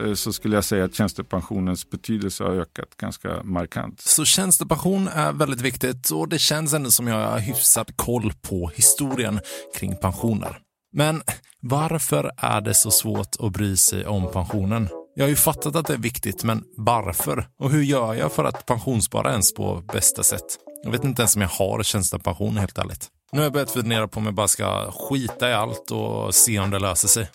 Eh, 0.00 0.14
så 0.14 0.32
skulle 0.32 0.54
jag 0.56 0.64
säga 0.64 0.84
att 0.84 0.94
tjänstepensionens 0.94 1.90
betydelse 1.90 2.44
har 2.44 2.50
ökat 2.50 2.96
ganska 2.96 3.42
markant. 3.42 4.00
Så 4.00 4.24
tjänstepension 4.24 5.08
är 5.08 5.32
väldigt 5.32 5.60
viktigt 5.60 6.10
och 6.10 6.28
det 6.28 6.38
känns 6.38 6.74
ändå 6.74 6.90
som 6.90 7.06
jag 7.06 7.30
har 7.30 7.38
hyfsat 7.38 7.96
koll 7.96 8.32
på 8.42 8.70
historien 8.74 9.40
kring 9.78 9.96
pensioner. 9.96 10.58
Men 10.92 11.22
varför 11.60 12.30
är 12.36 12.60
det 12.60 12.74
så 12.74 12.90
svårt 12.90 13.36
att 13.40 13.52
bry 13.52 13.76
sig 13.76 14.06
om 14.06 14.32
pensionen? 14.32 14.88
Jag 15.14 15.24
har 15.24 15.28
ju 15.28 15.36
fattat 15.36 15.76
att 15.76 15.86
det 15.86 15.92
är 15.92 15.98
viktigt, 15.98 16.44
men 16.44 16.64
varför? 16.76 17.48
Och 17.58 17.70
hur 17.70 17.82
gör 17.82 18.14
jag 18.14 18.32
för 18.32 18.44
att 18.44 18.66
pensionsspara 18.66 19.30
ens 19.30 19.54
på 19.54 19.82
bästa 19.92 20.22
sätt? 20.22 20.44
Jag 20.84 20.90
vet 20.90 21.04
inte 21.04 21.22
ens 21.22 21.36
om 21.36 21.42
jag 21.42 21.48
har 21.48 21.82
tjänstepension 21.82 22.56
helt 22.56 22.78
ärligt. 22.78 23.08
Nu 23.32 23.38
har 23.38 23.44
jag 23.44 23.52
börjat 23.52 23.70
fundera 23.70 24.08
på 24.08 24.20
om 24.20 24.24
jag 24.26 24.34
bara 24.34 24.48
ska 24.48 24.90
skita 24.92 25.50
i 25.50 25.52
allt 25.52 25.90
och 25.90 26.34
se 26.34 26.58
om 26.58 26.70
det 26.70 26.78
löser 26.78 27.08
sig. 27.08 27.30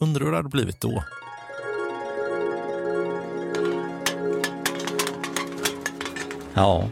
Undrar 0.00 0.24
hur 0.24 0.30
det 0.30 0.36
hade 0.36 0.48
blivit 0.48 0.80
då? 0.80 1.04
Ja, 6.54 6.88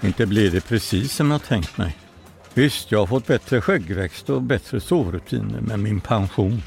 inte 0.00 0.26
blir 0.26 0.50
det 0.50 0.60
precis 0.60 1.12
som 1.12 1.30
jag 1.30 1.44
tänkt 1.44 1.78
mig. 1.78 1.96
Visst, 2.54 2.92
jag 2.92 2.98
har 2.98 3.06
fått 3.06 3.26
bättre 3.26 3.60
skäggväxt 3.60 4.30
och 4.30 4.42
bättre 4.42 4.80
sovrutiner 4.80 5.60
med 5.60 5.78
min 5.78 6.00
pension. 6.00 6.62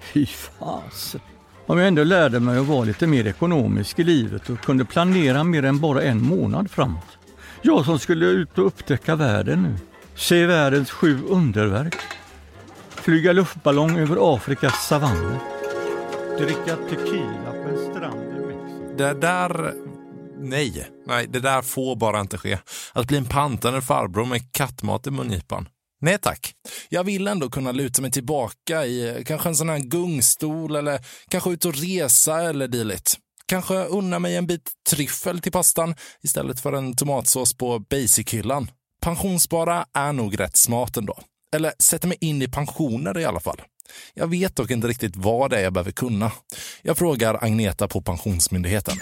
Fy 0.00 0.26
fasen. 0.26 1.20
Om 1.66 1.78
jag 1.78 1.88
ändå 1.88 2.04
lärde 2.04 2.40
mig 2.40 2.58
att 2.58 2.66
vara 2.66 2.84
lite 2.84 3.06
mer 3.06 3.26
ekonomisk 3.26 3.98
i 3.98 4.04
livet 4.04 4.50
och 4.50 4.60
kunde 4.60 4.84
planera 4.84 5.44
mer 5.44 5.64
än 5.64 5.80
bara 5.80 6.02
en 6.02 6.22
månad 6.22 6.70
framåt. 6.70 7.18
Jag 7.62 7.84
som 7.84 7.98
skulle 7.98 8.26
ut 8.26 8.58
och 8.58 8.66
upptäcka 8.66 9.16
världen 9.16 9.62
nu. 9.62 9.76
Se 10.14 10.46
världens 10.46 10.90
sju 10.90 11.18
underverk. 11.28 11.96
Flyga 12.88 13.32
luftballong 13.32 13.98
över 13.98 14.34
Afrikas 14.34 14.86
savanner. 14.88 15.38
Dricka 16.38 16.76
tequila 16.90 17.52
på 17.62 17.68
en 17.68 17.90
strand 17.90 18.22
i 18.22 18.46
Mexiko. 18.46 18.96
Det 18.96 19.14
där... 19.14 19.74
Nej, 20.42 20.86
nej, 21.06 21.26
det 21.28 21.40
där 21.40 21.62
får 21.62 21.96
bara 21.96 22.20
inte 22.20 22.38
ske. 22.38 22.58
Att 22.92 23.06
bli 23.06 23.18
en 23.18 23.24
pantande 23.24 23.82
farbror 23.82 24.24
med 24.24 24.52
kattmat 24.52 25.06
i 25.06 25.10
mungipan. 25.10 25.68
Nej 26.00 26.18
tack. 26.18 26.54
Jag 26.88 27.04
vill 27.04 27.28
ändå 27.28 27.50
kunna 27.50 27.72
luta 27.72 28.02
mig 28.02 28.10
tillbaka 28.10 28.86
i 28.86 29.08
eh, 29.08 29.24
kanske 29.24 29.48
en 29.48 29.56
sån 29.56 29.68
här 29.68 29.78
gungstol 29.78 30.76
eller 30.76 31.00
kanske 31.28 31.50
ut 31.50 31.64
och 31.64 31.74
resa 31.74 32.42
eller 32.42 32.68
dylikt. 32.68 33.18
Kanske 33.46 33.74
unna 33.74 34.18
mig 34.18 34.36
en 34.36 34.46
bit 34.46 34.70
tryffel 34.90 35.40
till 35.40 35.52
pastan 35.52 35.94
istället 36.22 36.60
för 36.60 36.72
en 36.72 36.96
tomatsås 36.96 37.54
på 37.54 37.78
basic-hyllan. 37.78 38.68
Pensionsspara 39.00 39.86
är 39.94 40.12
nog 40.12 40.40
rätt 40.40 40.56
smart 40.56 40.96
ändå. 40.96 41.18
Eller 41.54 41.72
sätta 41.78 42.08
mig 42.08 42.16
in 42.20 42.42
i 42.42 42.48
pensioner 42.48 43.18
i 43.18 43.24
alla 43.24 43.40
fall. 43.40 43.62
Jag 44.14 44.26
vet 44.26 44.56
dock 44.56 44.70
inte 44.70 44.88
riktigt 44.88 45.16
vad 45.16 45.50
det 45.50 45.58
är 45.58 45.62
jag 45.62 45.72
behöver 45.72 45.92
kunna. 45.92 46.32
Jag 46.82 46.98
frågar 46.98 47.44
Agneta 47.44 47.88
på 47.88 48.02
Pensionsmyndigheten. 48.02 48.96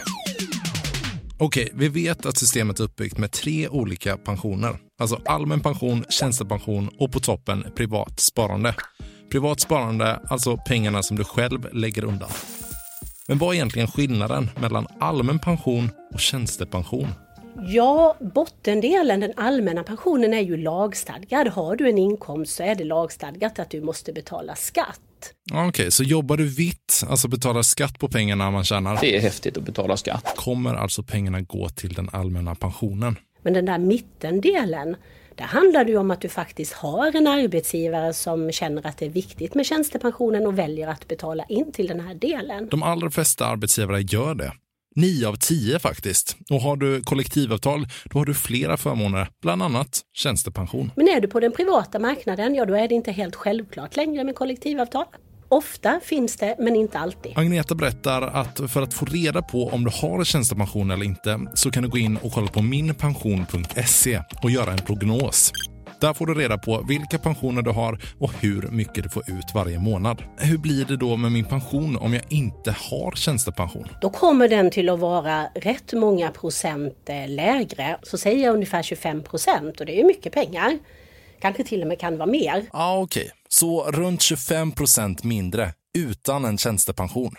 Okej, 1.43 1.71
vi 1.75 1.89
vet 1.89 2.27
att 2.27 2.37
systemet 2.37 2.81
är 2.81 2.85
uppbyggt 2.85 3.19
med 3.19 3.33
tre 3.33 3.69
olika 3.69 4.17
pensioner. 4.17 4.79
Alltså 4.99 5.21
allmän 5.25 5.61
pension, 5.61 6.05
tjänstepension 6.09 6.91
och 6.99 7.13
på 7.13 7.21
toppen 7.21 7.65
privat 7.77 8.21
sparande. 8.21 8.75
Privat 9.31 9.61
sparande, 9.61 10.21
alltså 10.25 10.57
pengarna 10.57 11.03
som 11.03 11.17
du 11.17 11.25
själv 11.25 11.75
lägger 11.75 12.05
undan. 12.05 12.31
Men 13.29 13.39
vad 13.39 13.49
är 13.49 13.55
egentligen 13.55 13.89
skillnaden 13.89 14.51
mellan 14.61 14.87
allmän 15.01 15.39
pension 15.39 15.91
och 16.15 16.21
tjänstepension? 16.21 17.09
Ja, 17.57 18.17
bottendelen, 18.35 19.21
den 19.21 19.33
allmänna 19.37 19.83
pensionen, 19.83 20.35
är 20.35 20.41
ju 20.41 20.57
lagstadgad. 20.57 21.49
Har 21.49 21.77
du 21.77 21.89
en 21.89 21.99
inkomst 21.99 22.57
så 22.57 22.63
är 22.63 22.75
det 22.75 22.85
lagstadgat 22.85 23.59
att 23.59 23.71
du 23.71 23.81
måste 23.81 24.13
betala 24.13 24.55
skatt. 24.55 25.01
Okej, 25.69 25.91
så 25.91 26.03
jobbar 26.03 26.37
du 26.37 26.49
vitt, 26.49 27.03
alltså 27.09 27.29
betalar 27.29 27.63
skatt 27.63 27.99
på 27.99 28.09
pengarna 28.09 28.51
man 28.51 28.65
tjänar. 28.65 28.99
Det 29.01 29.17
är 29.17 29.21
häftigt 29.21 29.57
att 29.57 29.65
betala 29.65 29.97
skatt. 29.97 30.35
Kommer 30.37 30.75
alltså 30.75 31.03
pengarna 31.03 31.41
gå 31.41 31.69
till 31.69 31.95
den 31.95 32.09
allmänna 32.13 32.55
pensionen? 32.55 33.17
Men 33.43 33.53
den 33.53 33.65
där 33.65 33.79
mittendelen, 33.79 34.97
där 35.35 35.45
handlar 35.45 35.85
det 35.85 35.91
ju 35.91 35.99
om 35.99 36.11
att 36.11 36.21
du 36.21 36.29
faktiskt 36.29 36.73
har 36.73 37.17
en 37.17 37.27
arbetsgivare 37.27 38.13
som 38.13 38.53
känner 38.53 38.87
att 38.87 38.99
det 38.99 39.07
är 39.07 39.11
viktigt 39.11 39.55
med 39.55 39.67
tjänstepensionen 39.67 40.47
och 40.47 40.59
väljer 40.59 40.89
att 40.89 41.09
betala 41.09 41.45
in 41.45 41.73
till 41.73 41.87
den 41.87 42.01
här 42.01 42.15
delen. 42.15 42.69
De 42.71 42.83
allra 42.83 43.11
flesta 43.11 43.47
arbetsgivare 43.47 44.01
gör 44.01 44.35
det. 44.35 44.53
Nio 44.97 45.29
av 45.29 45.37
tio 45.37 45.79
faktiskt. 45.79 46.37
Och 46.51 46.61
har 46.61 46.77
du 46.77 47.03
kollektivavtal, 47.03 47.87
då 48.05 48.19
har 48.19 48.25
du 48.27 48.35
flera 48.35 48.77
förmåner, 48.77 49.29
bland 49.43 49.63
annat 49.63 50.01
tjänstepension. 50.13 50.91
Men 50.97 51.09
är 51.09 51.21
du 51.21 51.29
på 51.29 51.41
den 51.41 51.53
privata 51.53 51.99
marknaden, 51.99 52.55
ja 52.55 52.65
då 52.65 52.75
är 52.75 52.89
det 52.89 52.95
inte 52.95 53.13
helt 53.13 53.37
självklart 53.37 53.97
längre 53.97 54.25
med 54.25 54.35
kollektivavtal. 54.35 55.05
Ofta 55.49 56.01
finns 56.05 56.37
det, 56.37 56.57
men 56.59 56.77
inte 56.77 56.99
alltid. 56.99 57.33
Agneta 57.39 57.75
berättar 57.75 58.23
att 58.23 58.61
för 58.71 58.83
att 58.83 58.95
få 58.95 59.05
reda 59.07 59.43
på 59.43 59.69
om 59.69 59.85
du 59.85 59.91
har 59.95 60.25
tjänstepension 60.25 60.91
eller 60.91 61.05
inte 61.05 61.41
så 61.55 61.71
kan 61.71 61.83
du 61.83 61.89
gå 61.89 61.99
in 61.99 62.17
och 62.17 62.33
kolla 62.33 62.49
på 62.49 62.63
minpension.se 62.63 64.23
och 64.43 64.51
göra 64.51 64.73
en 64.73 64.79
prognos. 64.79 65.53
Där 66.01 66.15
får 66.15 66.27
du 66.27 66.35
reda 66.35 66.59
på 66.59 66.85
vilka 66.89 67.19
pensioner 67.19 67.63
du 67.63 67.71
har 67.71 67.99
och 68.19 68.33
hur 68.41 68.63
mycket 68.63 69.05
du 69.05 69.11
får 69.11 69.31
ut 69.31 69.55
varje 69.55 69.79
månad. 69.79 70.23
Hur 70.37 70.59
blir 70.59 70.85
det 70.85 70.97
då 70.97 71.17
med 71.17 71.33
min 71.33 71.45
pension 71.45 71.97
om 71.97 72.15
jag 72.15 72.23
inte 72.29 72.71
har 72.91 73.13
tjänstepension? 73.17 73.89
Då 74.01 74.11
kommer 74.11 74.49
den 74.49 74.71
till 74.71 74.89
att 74.89 74.99
vara 75.01 75.45
rätt 75.45 75.93
många 75.93 76.31
procent 76.31 77.09
lägre. 77.27 77.99
Så 78.03 78.19
säger 78.19 78.45
jag 78.45 78.55
ungefär 78.55 78.83
25 78.83 79.23
procent 79.23 79.81
och 79.81 79.87
det 79.87 79.93
är 79.93 79.97
ju 79.97 80.07
mycket 80.07 80.33
pengar. 80.33 80.79
Kanske 81.41 81.65
till 81.65 81.83
och 81.83 81.89
med 81.89 81.99
kan 81.99 82.19
vara 82.19 82.31
mer. 82.31 82.67
Ja, 82.73 82.79
ah, 82.79 82.99
okej. 82.99 83.23
Okay. 83.23 83.33
Så 83.49 83.91
runt 83.91 84.23
25 84.23 84.73
procent 84.73 85.25
mindre 85.25 85.73
utan 85.99 86.45
en 86.45 86.59
tjänstepension. 86.59 87.35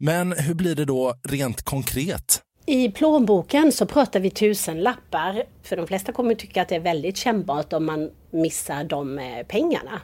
Men 0.00 0.32
hur 0.32 0.54
blir 0.54 0.74
det 0.74 0.84
då 0.84 1.14
rent 1.28 1.62
konkret? 1.62 2.42
I 2.70 2.90
plånboken 2.90 3.72
så 3.72 3.86
pratar 3.86 4.20
vi 4.20 4.30
tusen 4.30 4.82
lappar. 4.82 5.42
För 5.62 5.76
de 5.76 5.86
flesta 5.86 6.12
kommer 6.12 6.34
tycka 6.34 6.62
att 6.62 6.68
det 6.68 6.74
är 6.74 6.80
väldigt 6.80 7.16
kännbart 7.16 7.72
om 7.72 7.86
man 7.86 8.10
missar 8.30 8.84
de 8.84 9.18
eh, 9.18 9.46
pengarna. 9.46 10.00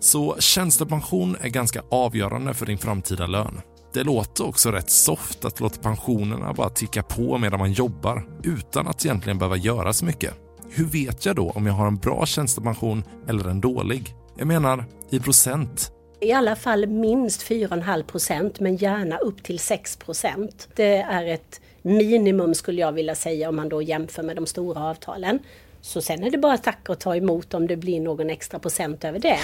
Så 0.00 0.36
tjänstepension 0.38 1.36
är 1.40 1.48
ganska 1.48 1.82
avgörande 1.90 2.54
för 2.54 2.66
din 2.66 2.78
framtida 2.78 3.26
lön. 3.26 3.60
Det 3.94 4.02
låter 4.02 4.46
också 4.46 4.70
rätt 4.70 4.90
soft 4.90 5.44
att 5.44 5.60
låta 5.60 5.80
pensionerna 5.80 6.52
bara 6.52 6.68
ticka 6.68 7.02
på 7.02 7.38
medan 7.38 7.58
man 7.58 7.72
jobbar 7.72 8.28
utan 8.44 8.88
att 8.88 9.04
egentligen 9.04 9.38
behöva 9.38 9.56
göra 9.56 9.92
så 9.92 10.04
mycket. 10.04 10.34
Hur 10.70 10.84
vet 10.84 11.26
jag 11.26 11.36
då 11.36 11.50
om 11.50 11.66
jag 11.66 11.74
har 11.74 11.86
en 11.86 11.96
bra 11.96 12.26
tjänstepension 12.26 13.04
eller 13.28 13.48
en 13.48 13.60
dålig? 13.60 14.14
Jag 14.38 14.46
menar 14.46 14.84
i 15.10 15.20
procent. 15.20 15.92
I 16.20 16.32
alla 16.32 16.56
fall 16.56 16.86
minst 16.86 17.42
4,5 17.48 18.02
procent, 18.02 18.60
men 18.60 18.76
gärna 18.76 19.18
upp 19.18 19.42
till 19.42 19.58
6 19.58 19.96
procent. 19.96 20.68
Det 20.76 20.96
är 20.96 21.26
ett 21.26 21.60
minimum 21.86 22.54
skulle 22.54 22.80
jag 22.80 22.92
vilja 22.92 23.14
säga 23.14 23.48
om 23.48 23.56
man 23.56 23.68
då 23.68 23.82
jämför 23.82 24.22
med 24.22 24.36
de 24.36 24.46
stora 24.46 24.80
avtalen. 24.80 25.38
Så 25.80 26.02
sen 26.02 26.24
är 26.24 26.30
det 26.30 26.38
bara 26.38 26.52
att 26.52 26.64
tacka 26.64 26.92
och 26.92 27.00
ta 27.00 27.16
emot 27.16 27.54
om 27.54 27.66
det 27.66 27.76
blir 27.76 28.00
någon 28.00 28.30
extra 28.30 28.58
procent 28.58 29.04
över 29.04 29.18
det. 29.18 29.38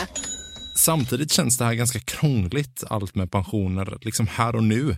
Samtidigt 0.79 1.33
känns 1.33 1.59
det 1.59 1.65
här 1.65 1.75
ganska 1.75 2.01
krångligt, 2.01 2.85
allt 2.91 3.15
med 3.15 3.31
pensioner, 3.31 3.99
liksom 4.01 4.27
här 4.27 4.57
och 4.57 4.65
nu. 4.65 4.97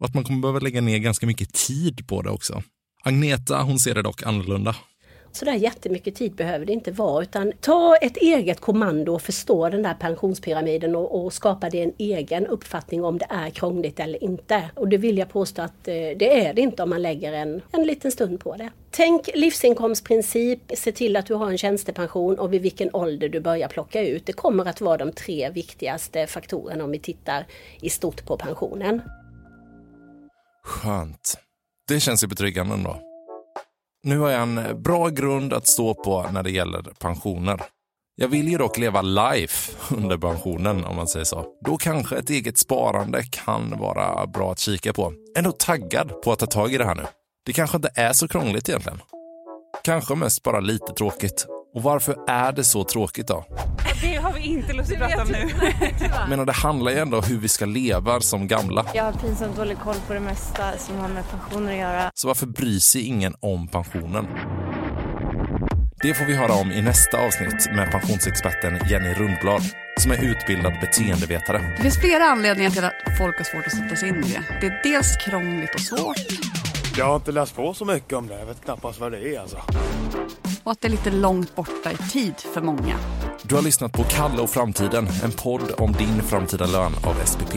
Och 0.00 0.06
att 0.06 0.14
man 0.14 0.24
kommer 0.24 0.40
behöva 0.40 0.58
lägga 0.58 0.80
ner 0.80 0.98
ganska 0.98 1.26
mycket 1.26 1.54
tid 1.54 2.08
på 2.08 2.22
det 2.22 2.30
också. 2.30 2.62
Agneta, 3.04 3.62
hon 3.62 3.78
ser 3.78 3.94
det 3.94 4.02
dock 4.02 4.22
annorlunda. 4.22 4.76
Sådär 5.32 5.54
jättemycket 5.54 6.14
tid 6.14 6.34
behöver 6.34 6.66
det 6.66 6.72
inte 6.72 6.90
vara 6.90 7.22
utan 7.22 7.52
ta 7.60 7.96
ett 7.96 8.16
eget 8.16 8.60
kommando 8.60 9.14
och 9.14 9.22
förstå 9.22 9.68
den 9.68 9.82
där 9.82 9.94
pensionspyramiden 9.94 10.96
och, 10.96 11.24
och 11.24 11.32
skapa 11.32 11.70
dig 11.70 11.80
en 11.80 11.92
egen 11.98 12.46
uppfattning 12.46 13.04
om 13.04 13.18
det 13.18 13.26
är 13.30 13.50
krångligt 13.50 14.00
eller 14.00 14.24
inte. 14.24 14.70
Och 14.74 14.88
det 14.88 14.96
vill 14.96 15.18
jag 15.18 15.28
påstå 15.28 15.62
att 15.62 15.88
eh, 15.88 15.94
det 15.94 16.46
är 16.46 16.54
det 16.54 16.60
inte 16.60 16.82
om 16.82 16.90
man 16.90 17.02
lägger 17.02 17.32
en, 17.32 17.62
en 17.72 17.82
liten 17.86 18.12
stund 18.12 18.40
på 18.40 18.56
det. 18.56 18.70
Tänk 18.90 19.30
livsinkomstprincip, 19.34 20.60
se 20.74 20.92
till 20.92 21.16
att 21.16 21.26
du 21.26 21.34
har 21.34 21.50
en 21.50 21.58
tjänstepension 21.58 22.38
och 22.38 22.52
vid 22.52 22.62
vilken 22.62 22.90
ålder 22.92 23.28
du 23.28 23.40
börjar 23.40 23.68
plocka 23.68 24.00
ut. 24.02 24.26
Det 24.26 24.32
kommer 24.32 24.64
att 24.64 24.80
vara 24.80 24.96
de 24.96 25.12
tre 25.12 25.50
viktigaste 25.50 26.26
faktorerna 26.26 26.84
om 26.84 26.90
vi 26.90 26.98
tittar 26.98 27.46
i 27.80 27.90
stort 27.90 28.26
på 28.26 28.36
pensionen. 28.36 29.02
Skönt. 30.64 31.38
Det 31.88 32.00
känns 32.00 32.22
ju 32.22 32.28
betryggande 32.28 32.74
ändå. 32.74 33.11
Nu 34.04 34.18
har 34.18 34.30
jag 34.30 34.42
en 34.42 34.58
eh, 34.58 34.74
bra 34.74 35.08
grund 35.08 35.52
att 35.52 35.66
stå 35.66 35.94
på 35.94 36.26
när 36.32 36.42
det 36.42 36.50
gäller 36.50 36.82
pensioner. 36.82 37.62
Jag 38.16 38.28
vill 38.28 38.48
ju 38.48 38.58
dock 38.58 38.78
leva 38.78 39.02
life 39.02 39.72
under 39.96 40.18
pensionen 40.18 40.84
om 40.84 40.96
man 40.96 41.08
säger 41.08 41.24
så. 41.24 41.46
Då 41.64 41.76
kanske 41.76 42.16
ett 42.16 42.30
eget 42.30 42.58
sparande 42.58 43.22
kan 43.30 43.78
vara 43.78 44.26
bra 44.26 44.52
att 44.52 44.58
kika 44.58 44.92
på. 44.92 45.12
Ändå 45.38 45.52
taggad 45.52 46.22
på 46.22 46.32
att 46.32 46.38
ta 46.38 46.46
tag 46.46 46.74
i 46.74 46.78
det 46.78 46.84
här 46.84 46.94
nu. 46.94 47.02
Det 47.46 47.52
kanske 47.52 47.76
inte 47.76 47.90
är 47.94 48.12
så 48.12 48.28
krångligt 48.28 48.68
egentligen. 48.68 49.00
Kanske 49.84 50.14
mest 50.14 50.42
bara 50.42 50.60
lite 50.60 50.92
tråkigt. 50.92 51.46
Och 51.74 51.82
varför 51.82 52.16
är 52.28 52.52
det 52.52 52.64
så 52.64 52.84
tråkigt 52.84 53.26
då? 53.26 53.44
Det 54.02 54.16
har 54.16 54.32
vi 54.32 54.40
inte 54.40 54.72
lust 54.72 54.92
att 54.92 54.98
prata 54.98 55.22
om 55.22 55.28
nu. 55.28 55.50
Menar, 56.28 56.44
det 56.44 56.52
handlar 56.52 56.92
ju 56.92 56.98
ändå 56.98 57.16
om 57.18 57.24
hur 57.24 57.38
vi 57.38 57.48
ska 57.48 57.64
leva 57.64 58.20
som 58.20 58.48
gamla. 58.48 58.86
Jag 58.94 59.04
har 59.04 59.12
pinsamt 59.12 59.56
dålig 59.56 59.78
koll 59.78 59.94
på 60.06 60.12
det 60.12 60.20
mesta 60.20 60.78
som 60.78 60.96
har 60.98 61.08
med 61.08 61.24
pensioner 61.30 61.72
att 61.72 61.78
göra. 61.78 62.10
Så 62.14 62.28
varför 62.28 62.46
bryr 62.46 62.78
sig 62.78 63.06
ingen 63.06 63.34
om 63.40 63.68
pensionen? 63.68 64.26
Det 66.02 66.14
får 66.14 66.24
vi 66.24 66.34
höra 66.36 66.52
om 66.52 66.72
i 66.72 66.82
nästa 66.82 67.26
avsnitt 67.26 67.70
med 67.72 67.90
pensionsexperten 67.90 68.80
Jenny 68.90 69.14
Rundblad 69.14 69.62
som 69.96 70.12
är 70.12 70.24
utbildad 70.24 70.72
beteendevetare. 70.80 71.74
Det 71.76 71.82
finns 71.82 72.00
flera 72.00 72.24
anledningar 72.24 72.70
till 72.70 72.84
att 72.84 72.92
folk 73.18 73.36
har 73.36 73.44
svårt 73.44 73.66
att 73.66 73.72
sätta 73.72 73.96
sig 73.96 74.08
in 74.08 74.24
i 74.24 74.32
det. 74.32 74.42
Det 74.60 74.66
är 74.66 74.80
dels 74.82 75.16
krångligt 75.16 75.74
och 75.74 75.80
svårt 75.80 76.16
Jag 76.98 77.04
har 77.04 77.16
inte 77.16 77.32
läst 77.32 77.56
på 77.56 77.74
så 77.74 77.84
mycket 77.84 78.12
om 78.12 78.26
det. 78.26 78.38
Jag 78.38 78.46
vet 78.46 78.64
knappast 78.64 79.00
vad 79.00 79.12
det 79.12 79.34
är 79.36 79.40
alltså. 79.40 79.58
Och 80.64 80.72
att 80.72 80.80
det 80.80 80.88
är 80.88 80.90
lite 80.90 81.10
långt 81.10 81.54
borta 81.54 81.92
i 81.92 81.96
tid 81.96 82.34
för 82.36 82.60
många. 82.60 82.96
Du 83.42 83.54
har 83.54 83.62
lyssnat 83.62 83.92
på 83.92 84.02
Kalle 84.02 84.42
och 84.42 84.50
framtiden, 84.50 85.06
en 85.24 85.32
podd 85.32 85.74
om 85.78 85.92
din 85.92 86.22
framtida 86.22 86.66
lön 86.66 86.92
av 87.04 87.14
SPP. 87.24 87.54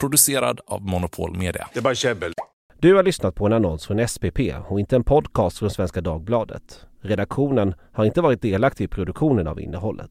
Producerad 0.00 0.60
av 0.66 0.82
Monopol 0.82 1.36
Media. 1.38 1.68
Det 1.72 1.78
är 1.78 1.82
bara 1.82 1.94
käbbel. 1.94 2.32
Du 2.78 2.94
har 2.94 3.02
lyssnat 3.02 3.34
på 3.34 3.46
en 3.46 3.52
annons 3.52 3.86
från 3.86 4.08
SPP 4.08 4.40
och 4.68 4.80
inte 4.80 4.96
en 4.96 5.04
podcast 5.04 5.58
från 5.58 5.70
Svenska 5.70 6.00
Dagbladet. 6.00 6.86
Redaktionen 7.00 7.74
har 7.92 8.04
inte 8.04 8.20
varit 8.20 8.42
delaktig 8.42 8.84
i 8.84 8.88
produktionen 8.88 9.46
av 9.46 9.60
innehållet. 9.60 10.10